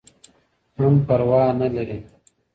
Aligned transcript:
هم 0.77 0.93
پروا 1.07 1.43
نه 1.59 1.67
لري. 1.75 1.99